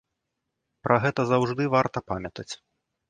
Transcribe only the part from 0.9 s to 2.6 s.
гэта заўжды варта памятаць.